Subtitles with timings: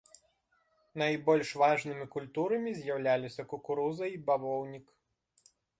[1.01, 4.87] Найбольш важнымі культурамі з'яўляліся кукуруза і бавоўнік.